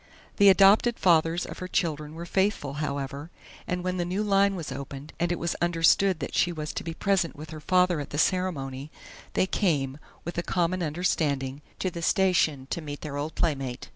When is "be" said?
6.83-6.95